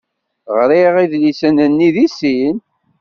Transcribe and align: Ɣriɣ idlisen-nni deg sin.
Ɣriɣ 0.57 0.93
idlisen-nni 1.03 1.89
deg 1.95 2.07
sin. 2.17 2.55